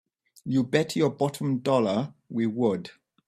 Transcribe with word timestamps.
You 0.45 0.63
bet 0.63 0.95
your 0.95 1.11
bottom 1.11 1.59
dollar 1.59 2.15
we 2.27 2.47
would! 2.47 2.89